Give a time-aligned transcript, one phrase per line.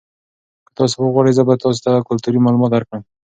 [0.65, 3.01] که تاسي وغواړئ زه به تاسو ته کلتوري معلومات درکړم.